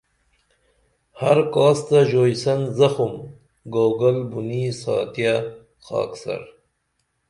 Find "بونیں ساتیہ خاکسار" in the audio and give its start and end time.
4.29-6.41